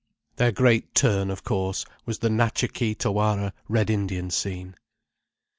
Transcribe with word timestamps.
Their 0.37 0.51
great 0.51 0.95
turn, 0.95 1.29
of 1.29 1.43
course, 1.43 1.85
was 2.07 2.17
the 2.17 2.27
Natcha 2.29 2.73
Kee 2.73 2.95
Tawara 2.95 3.53
Red 3.69 3.91
Indian 3.91 4.31
scene. 4.31 4.75